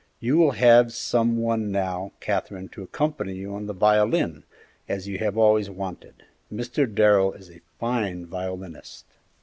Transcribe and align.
"You 0.19 0.35
will 0.37 0.53
have 0.53 0.91
some 0.93 1.37
one 1.37 1.71
now, 1.71 2.13
Katherine, 2.21 2.69
to 2.69 2.81
accompany 2.81 3.35
you 3.35 3.53
on 3.53 3.67
the 3.67 3.73
violin, 3.73 4.45
as 4.89 5.07
you 5.07 5.19
have 5.19 5.37
always 5.37 5.69
wanted; 5.69 6.23
Mr. 6.51 6.91
Darrell 6.91 7.33
is 7.33 7.51
a 7.51 7.61
fine 7.77 8.25
violinist." 8.25 9.05